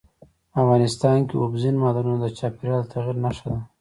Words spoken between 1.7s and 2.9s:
معدنونه د چاپېریال د